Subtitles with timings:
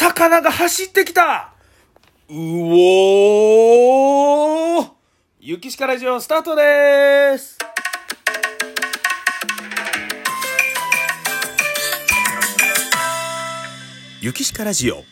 [0.00, 1.52] 魚が走ってきた。
[2.30, 4.88] うおー。
[5.40, 7.58] ゆきしかラジオスタートです。
[14.22, 15.04] ゆきしかラジオ。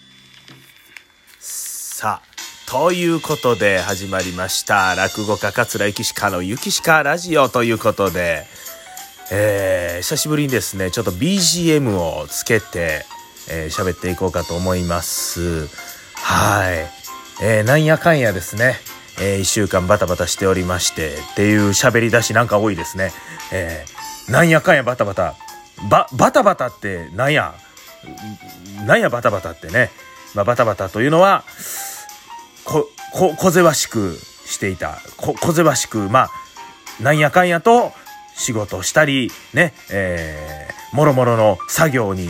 [1.38, 4.94] さあということで始まりました。
[4.94, 8.46] 落語家桂ゆきしかのゆきしかラジオということで。
[9.30, 13.04] えー、久しぶりにですねちょっと BGM をつけて
[13.50, 15.66] えー、喋っていこうかと思います
[16.14, 18.76] はい、えー、なんやかんやですね
[19.20, 23.10] えー、1週間バタバタしておりましてっていう喋り出しなんか多いですね。
[23.52, 25.34] えー、なんやかんやバタバタ。
[25.90, 27.54] ば、バタバタってなんや？
[28.86, 29.90] なんやバタバタってね。
[30.34, 31.42] まあ、バタバタというのは、
[32.64, 34.98] こ、こ、こぜわしくしていた。
[35.16, 36.30] こ、こぜわしく、まあ、
[37.02, 37.92] なんやかんやと
[38.36, 42.28] 仕事したり、ね、えー、もろもろの作業に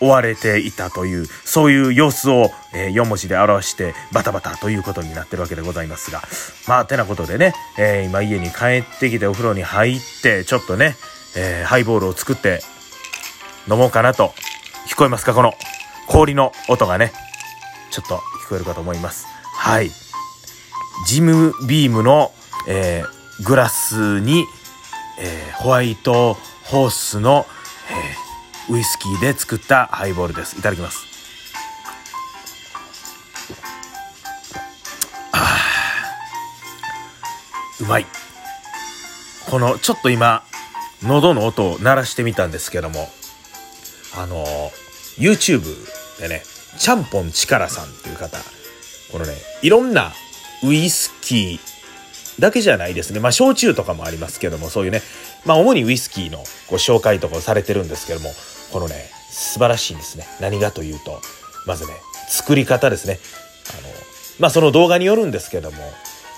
[0.00, 6.22] 追われていたという、そういう様子を、えー、4文字で表してバタバタということになってるわけでございますが。
[6.66, 10.96] まあ、てなことでね、えー、今家に帰ってきてお風呂に入って、ちょっとね、
[11.36, 12.60] えー、ハイボールを作って
[13.70, 14.32] 飲もうかなと。
[14.86, 15.54] 聞こえますかこの
[16.06, 17.12] 氷の音がね、
[17.90, 19.26] ちょっと聞こえるかと思います。
[19.56, 19.90] はい。
[21.06, 22.32] ジムビームの、
[22.68, 23.02] え、
[23.44, 24.44] グラスに、
[25.18, 27.46] え、ホワイトホースの、
[27.90, 28.23] えー
[28.70, 30.58] ウイスキーで作ったハイボールです。
[30.58, 31.06] いただきます。
[35.32, 35.58] あ
[37.80, 38.06] うまい。
[39.50, 40.42] このちょっと今
[41.02, 43.08] 喉の音を鳴らしてみたんですけども
[44.16, 44.44] あの
[45.18, 45.62] YouTube
[46.18, 46.42] でね
[46.78, 48.38] ちゃんぽんちからさんっていう方
[49.12, 50.12] このねいろんな
[50.64, 51.74] ウイスキー
[52.40, 53.20] だけじゃないですね。
[53.20, 55.02] まあ、焼酎とかもありますけども、そういうね、
[55.44, 58.30] まあ、主にウイスキーのご紹介とかをされてるんですけども、
[58.74, 60.26] このね素晴らしいんですね。
[60.40, 61.20] 何がというと
[61.64, 61.92] まずね
[62.28, 63.20] 作り方ですね。
[63.78, 63.88] あの
[64.40, 65.76] まあその動画によるんですけども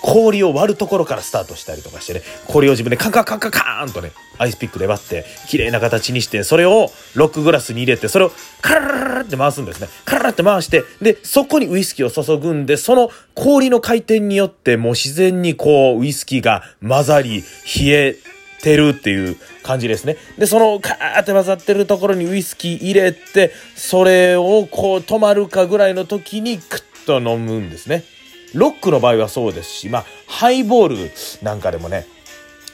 [0.03, 8.31] 氷を割るところからスタートしたりとかしてね氷を自分でカンカンカンカンカーンとねアイスピックで割って綺麗な形にしてそれをロックグラスに入れてそれを
[8.61, 9.87] カラララって回すんですね。
[10.05, 17.41] カララって回してでそこにウイスキーを注ぐんでその氷の回転によってもう自然にこうウイスキーが混ざり
[17.79, 18.15] 冷え
[18.61, 20.17] てるっていう感じですね。
[20.37, 28.03] で、そのカーって混ざってるところにウイスキー入れて、それをこう止まるかぐらいの時にクッと飲むんですね。
[28.53, 31.11] ロックの場合はそうですし、まあ、ハイボール
[31.43, 32.07] なんかでもね、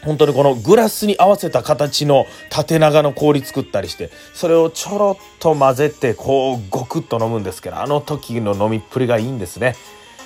[0.03, 9.75] 本当にこのグラスに合わせた形の縦長の氷作ったりして、それをちょろっと混ぜて、こう、ゴクッと飲むんですけど、あの時の飲みっぷりがいいんですね。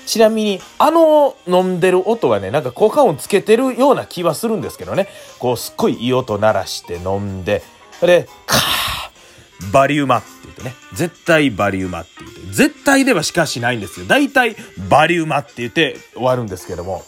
[0.08, 5.10] ちなみに、あの飲んでる音はね、なんか効果音つけてるような気はするんですけどね。
[5.38, 7.62] こう、すっごいいい音鳴らして飲んで、
[8.02, 10.74] で、カーバリウマって言ってね。
[10.94, 12.40] 絶対バリウマって言って。
[12.54, 14.06] 絶対ではしかしないんですよ。
[14.08, 14.56] 大体
[14.90, 17.04] バリウマって言って終わるんですけども。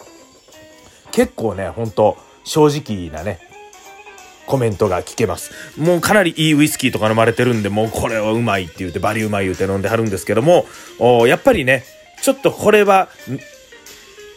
[1.11, 3.39] 結構ね、ほんと正直なね、
[4.45, 5.51] コメントが聞けます。
[5.77, 10.65] もうかなりいいウイスキーとか飲まれてるんで、もうこれはうまいって言って、バリうまい言うて飲んではるんですけども、
[11.27, 11.85] やっぱりね、
[12.21, 13.09] ちょっとこれは、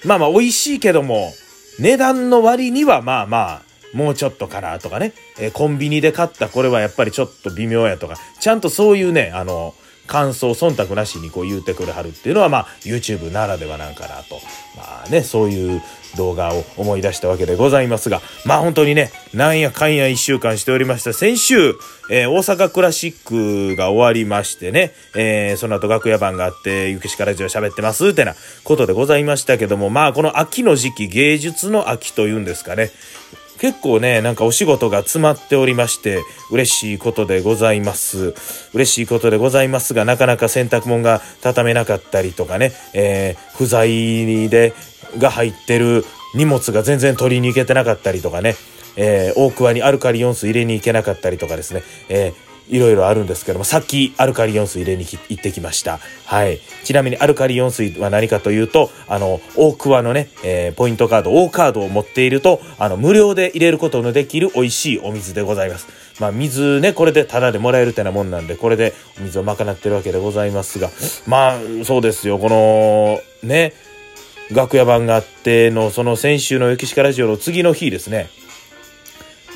[0.04, 1.32] まあまあ美味しいけども、
[1.78, 3.62] 値段の割にはまあまあ、
[3.97, 9.75] もうちょっとかなとかね、えー、コンビニで買ったこれはやっぱりちょっと微妙やとか、ちゃんとそういうね、あの、
[10.12, 14.43] 感想忖度なしにこう言うてくれはるっていうのはまあ YouTube ならではなんかなと。
[14.77, 15.83] まあね、そういう
[16.17, 21.15] 動画を思い出したわけでございますが、まあ本当にね、なんやかんや一週間しておりました。
[21.15, 21.75] 先週、
[22.11, 28.34] えー、大阪クラシックが終わりましてね、えー、その後楽屋番があって、ゆきしかラジオ喋ってますってな
[28.65, 32.91] ことでございましたけども、まあこの秋の時期、芸術の秋というんですかね、
[33.62, 38.34] 結構ね、なんかお仕事が詰まっておりまして、嬉しいことでございます。
[38.75, 44.75] 嬉しいことでございますが、なかなか洗濯物が畳めなかったりとかね、えー、不在で、
[45.17, 48.56] が入ってる荷物が全然取りに行けてなかったりとかね、
[48.97, 55.99] えー、大桑にアルカリ4水入れに行けなかったりとかですね、えーいろいろあるんですけども、さっきアルカリ4水入れに行ってきました。
[56.25, 56.61] はい。
[56.85, 65.87] ちなみにアルカリ4水は何かというと、あの、大桑のね、えー、ポイントカード、大カードを持っていると、あの、無料で入れることのできる美味しいお水でございます。
[66.20, 70.91] まあ、水ね、これでタダでもらえるってなもんなんで、これでお水を賄ってるわけでございますが、
[71.26, 73.73] まあ、そうですよ、この、ね、
[74.50, 78.29] 楽屋版があっての、その先週の雪鹿ラジオの次の日ですね、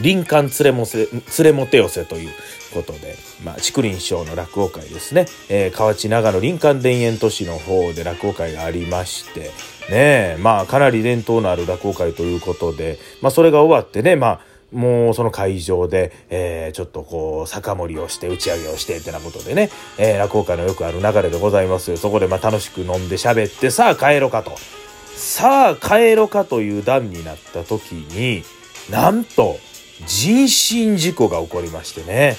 [0.03, 2.31] 林間連れもせ、連れもて寄せという
[2.75, 9.51] ことで、まあ、竹林賞の落語会ですね、えー、河内長野林間田園都市の方で落語会がありまして、
[9.91, 14.41] ねまあ、かなり伝統のある落語会ということで、まあ、それが終わってね、まあ、
[14.73, 21.97] もうその会場で、えー、ちょっとこう、酒盛りをして、打ち上げをして、ってなことでね、えー、落語会のよくある流れでございます。
[21.97, 24.53] そこでまあ楽しく飲んで喋って、さあ帰ろかと。
[25.15, 28.43] さあ帰ろかという段になった時に、
[28.91, 29.59] なんと、
[30.05, 32.37] 人身事故が起こりましてね。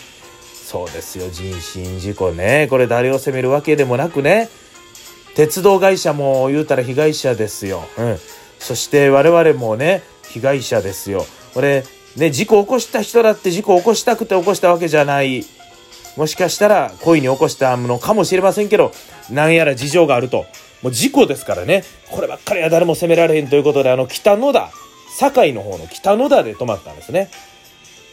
[0.68, 2.68] そうですよ、人身事故ね。
[2.70, 4.50] これ誰を責めるわけでもなくね、
[5.36, 7.86] 鉄道会社も言うたら被害者ですよ。
[7.98, 8.20] うん。
[8.60, 11.26] そして我々もね、被害者ですよ。
[11.54, 11.84] これ、
[12.16, 15.46] ね、事故を起こした人だって事故を起こしたくて起こしたわけじゃない。
[16.16, 18.92] もしかしたら故意に起こしたのかもしれませんけど、
[19.30, 20.46] なんやら事情があると。
[20.82, 21.84] もう事故ですからね。
[22.10, 24.72] こればっかりは誰も責められへんということで、あの、北野田、
[25.18, 27.30] 堺の方の北野田で泊まったんですね。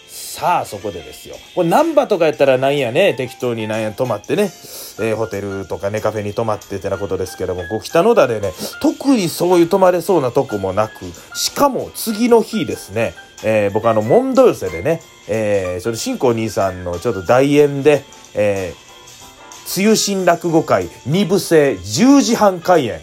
[0.09, 1.37] さあそこでですよ。
[1.55, 3.15] これ難波とかやったらなんやね？
[3.15, 11.05] 適当になんや泊まってね、えー、ホテルとかねカフェに泊まってってなことですけどもこう北野田でね特にそういう泊まれそうなとこもなく
[11.37, 13.15] しかも次の日ですね、
[13.45, 18.03] えー、僕あのモンド寄せでね、えー、それ新興兄さんのちょっと大演で、
[18.35, 23.00] えー、梅雨新落語会2部制10時半開演。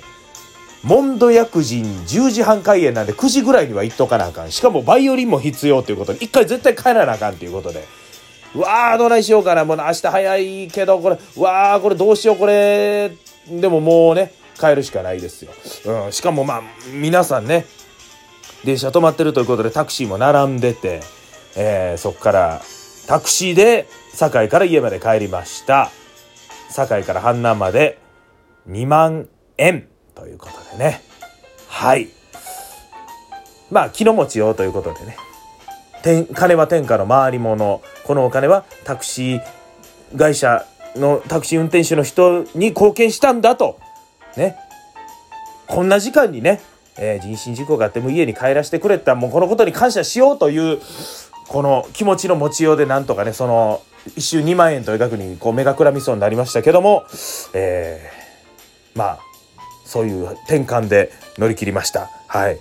[0.84, 4.52] モンド薬人10時半開演なんで9時ぐらいには行っとかなあかん。
[4.52, 7.86] しかもバイオリンも必要ということで、一回絶対帰らなあかんということで。
[8.56, 9.64] うわあ、どないしようかな。
[9.64, 13.12] もう明日早いけど、これ、うわあ、これどうしよう、これ。
[13.50, 15.52] でももうね、帰るしかないですよ。
[16.06, 16.62] うん、しかもまあ、
[16.92, 17.66] 皆さんね、
[18.64, 21.02] 電車止まってるということでタクシーも並んでて、
[21.56, 22.62] えー、そこから
[23.08, 25.90] タクシーで堺から家まで帰りました。
[26.70, 28.00] 堺から阪南まで
[28.70, 29.91] 2万円。
[30.22, 31.02] ということでね。
[31.68, 32.10] はい。
[33.72, 35.18] まあ、気の持ちようということでね。
[36.36, 37.82] 金は天下の回り物。
[38.06, 39.42] このお金はタクシー
[40.16, 43.80] 会社のタクシー運転手の人に貢献したんだと。
[44.38, 44.58] ね。
[45.66, 46.62] こんな時間にね、
[47.00, 50.80] えー、人身事故があっても家に帰らせてくれたもうこのことに感謝しようという
[51.48, 53.82] この気持ちの持ちようでなんとかねその
[54.16, 57.06] 一周2万円という額にこう目がくらみそうになりましたけども、
[57.54, 59.31] えー、まあ
[59.86, 62.10] そういう転換で乗り切りました。
[62.28, 62.60] はい。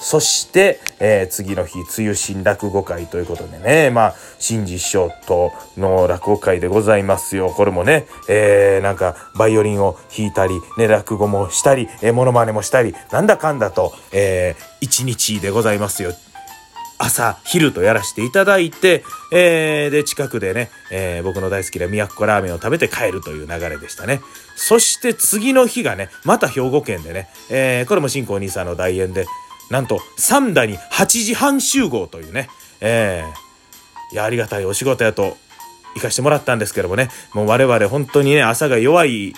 [0.00, 7.50] そして、えー、次の日、梅雨新落語会ということでね、まあ、新次師匠との落語会でございますよ。
[7.50, 16.14] これもね、えー、なんか、バイオリンを弾いたり、ね、落語もしたり、えー、モノマネもしたり、なんだかんだと、えー、一日でございますよ。
[17.02, 24.20] 朝、昼とやらせていただいて、えー、で、近くでね、えー、僕の大好きな宮古ラーメンを食べて帰るという流れでしたね。
[24.54, 29.24] そして次の日がね、また兵庫県でね、えー、これも新興兄さんの大演で、
[29.70, 32.48] なんと、三田に8時半集合というね、
[32.82, 35.38] えー、いや、ありがたいお仕事やと
[35.94, 39.32] 行かしてもらったんですけどもね、もう我々本当にね、朝が弱い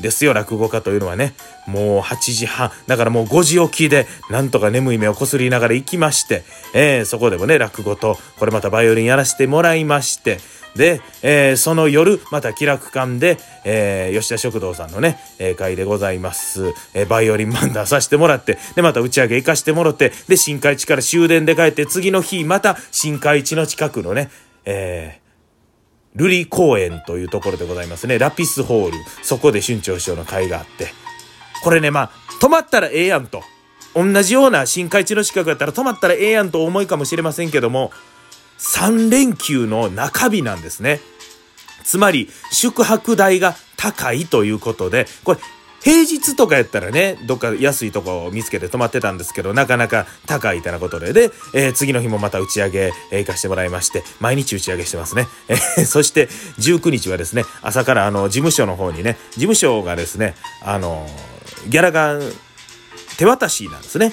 [0.00, 1.34] ですよ、落語家というのはね。
[1.66, 6.44] もう8時半、だからもう5時起きで、なんとか眠い目をこすりながら行きまして、
[6.74, 10.38] えー、そこでもね、落語と、これまたバイオリンやらせてもらいまして、
[10.76, 16.72] で、えー、その夜、また気楽館で、えー、吉田食堂さんのね、えー、会でございます。
[16.94, 24.30] えー、バイオリン漫談させてもらって、で、また打ち上げ行かしてもらって、で、新海地から終電で帰って、次の日、また新海地の近くのね、
[24.66, 25.25] えー、
[26.16, 28.18] 瑠璃公園というところでございますね。
[28.18, 28.92] ラピスホール。
[29.22, 30.88] そこで春長師匠の会があって。
[31.62, 32.10] これね、まあ、
[32.40, 33.42] 泊まったらええやんと。
[33.94, 37.92] 同じような深海地の近くやったら泊まったらええやんと思いかもしれませんけども、
[38.58, 41.00] 3連休の中日なんですね。
[41.84, 45.40] つまり、宿泊代が高いということで、これ、
[45.82, 55.28] 平日とかやったらね、どっか安いとこを見つけて泊まってたんですけど、なかなか高いってなことで、で、えー、次の日もまた打ち上げ、えー、行かしてもらいまして、毎日打ち上げしてますね。
[55.48, 56.26] えー、 そして
[56.58, 61.08] 19日はですね、朝からあの、事務所の方にね、事務所がですね、あの、
[61.68, 62.18] ギャラが
[63.16, 64.12] 手渡しなんですね。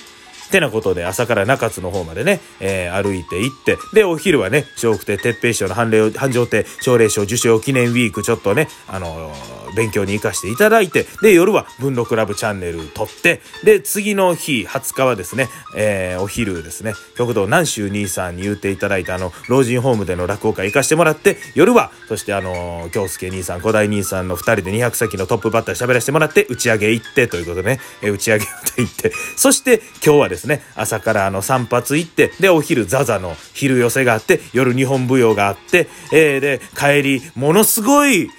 [0.53, 28.45] てなことで朝から中津の方までね、えー、歩いて行って、で、お昼はね、笑福亭鉄平師匠の繁礼繁盛亭奨励賞受賞記念ウィークちょっとね、あのー、勉強に行かしていただいて、で、夜は文禄クラブチャンネル撮って、で、次の日、20日はですね、えー、お昼ですね、極道南州兄さんに言っていただいたあの、老人ホームでの落語会行かしてもらって、夜は、そしてあのー、京介兄さん、小大兄さんの2人で200席のトップバッター喋らせてもらって、打ち上げ行ってということでね、えー、打ち上げ
[28.77, 38.29] 行って、そして今日はですね、朝からあの散髪行って、で、お昼ザザの昼寄せがあって、夜日本舞踊があって、えー、で、帰り、ものすごい、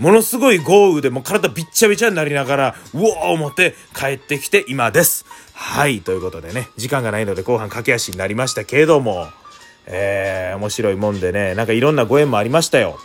[0.00, 5.26] ものすごい豪雨でも体びっちゃびちゃになりながら、うおー思って帰ってきて今です。
[5.52, 9.28] はい、ということでね、時間がないので後半駆け足になりましたけれども、
[9.84, 12.98] えー、面白いもんでね、なんかいろんなご縁もありましたよ。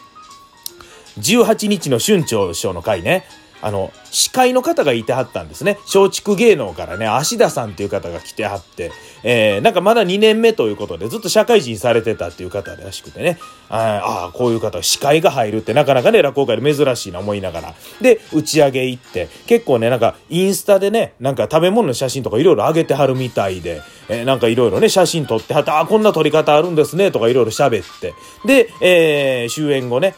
[1.19, 3.25] 18日の春長師匠の回ね、
[3.61, 5.77] あの、司会の方がいてはったんですね。
[5.93, 8.91] 松竹芸能からね、芦田さんっていう方が来てはって、
[9.23, 17.73] えー、なんかまだ2年目ということで、ずっと社会人されてたっていう方らしくてね、ああ、こういう方、司会が入るってなかなかね、落語界で珍しいな思いながら。
[18.01, 28.13] で、打ち上げ行って、結構ね、なんかインスタでね、なんか食べ物の写真とかいろいろ上げてはるみたいで、えー、なんかいろいろね、写真撮ってはって、ああ、こんな撮り方あるんですね、とかいろいろ喋って。
[28.45, 30.15] で、えー、終演後ね、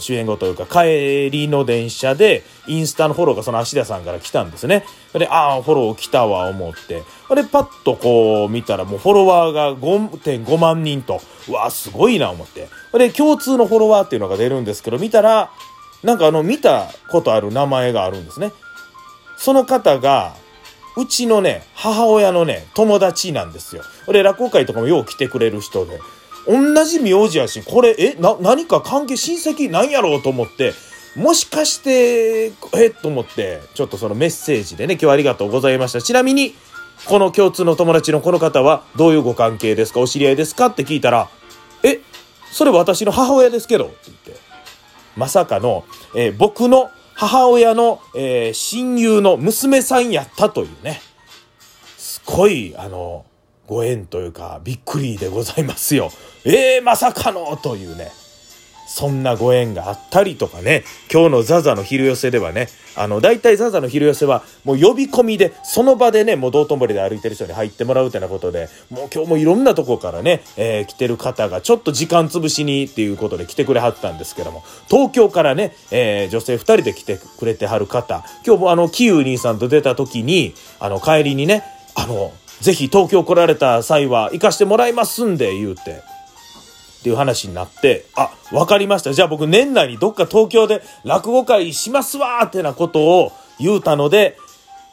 [0.00, 4.84] 終演後というか、帰りの電車で、インスタのフォローがその芦田さんから来たんですね。
[5.12, 7.02] で、ああ、フォロー来たわ、思って。
[7.34, 12.68] で、パッとこう見たら、もうフォロワーが5.5万人と、うわ、すごいな、思って。
[12.92, 15.50] で、共通のフォロワーっていうのが出るんですけど、見たら、
[16.02, 18.52] なんかあの、見たことある名前があるんですね。
[19.36, 20.34] その方が、
[20.96, 23.82] うちのね、母親のね、友達なんですよ。
[24.08, 26.00] で、落語会とかもよう来てくれる人で。
[26.50, 30.74] 同じ名字やし、これ、え、な、何か関係、親戚なんやろうと思って、
[31.14, 36.02] もしかして、えと思って、ちょっとそのメッセージでね、今日はありがとうございました。
[36.02, 36.54] ちなみに、
[37.06, 41.28] この共通の友達のこの方はどういうご関係ですかお知り合いですかって聞いたら、
[41.82, 42.00] え、
[42.52, 44.32] それ私の母親ですけどって言って、
[45.16, 51.00] まさかの、えー、僕の母親の、えー、親友の娘さんやったというね、
[51.96, 53.24] すごい、あの、
[53.70, 56.10] ご縁というか、びっくりでございますよ。
[56.44, 58.10] えー、まさかのというね。
[58.88, 81.62] そんなご縁があったりとかね、今日のザザの昼寄せではね、あの、大体ザザの昼寄せは、もう呼び込みで、その場でね、もう道頓堀で歩いてる人に入ってもらうってなことで、もう今日もいろんなとこからね、えー、来てる方が、ちょっと時間潰しにっていうことで来てくれはったんですけども、東京からね、えー、女性2人で来てくれてはる方、今日もあの、キウ兄さんと出た時に、あの、帰りにね、
[81.94, 86.02] あの、ぜひ東京来られた際は行かしてもらいますんで、言うて。
[87.00, 89.14] っていう話になって、あ、わかりました。
[89.14, 94.36] じゃあ僕年内にどっか東京で落語会しますわってなことを言うたので、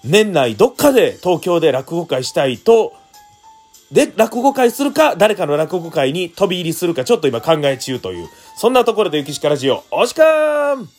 [0.06, 2.94] 年内どっかで東京で落語会したいと、
[3.92, 10.98] で、落語会するか、誰かの落語会に飛び入りするか、ちょっと今考え中という、そんなところでゆきしからじお、おしかーん